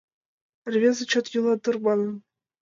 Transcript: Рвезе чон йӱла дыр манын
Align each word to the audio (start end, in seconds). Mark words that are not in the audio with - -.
Рвезе 0.71 1.03
чон 1.11 1.25
йӱла 1.33 1.53
дыр 1.63 1.75
манын 1.85 2.11